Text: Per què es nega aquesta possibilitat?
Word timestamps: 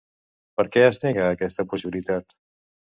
Per 0.61 0.65
què 0.77 0.83
es 0.87 0.99
nega 1.05 1.29
aquesta 1.37 1.69
possibilitat? 1.75 2.39